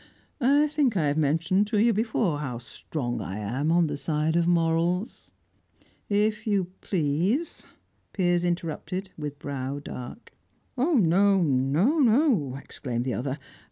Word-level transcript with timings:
I 0.39 0.65
think 0.67 0.97
I 0.97 1.05
have 1.09 1.17
mentioned 1.19 1.67
to 1.67 1.77
you 1.77 1.93
before 1.93 2.39
how 2.39 2.57
strong 2.57 3.21
I 3.21 3.37
am 3.37 3.71
on 3.71 3.85
the 3.85 3.97
side 3.97 4.35
of 4.35 4.47
morals." 4.47 5.29
"If 6.09 6.47
you 6.47 6.71
please," 6.81 7.67
Piers 8.11 8.43
interrupted, 8.43 9.11
with 9.15 9.37
brow 9.37 9.77
dark. 9.77 10.31
"No, 10.75 10.95
no, 10.95 11.43
no!" 11.99 12.55
exclaimed 12.55 13.05
the 13.05 13.13
other. 13.13 13.37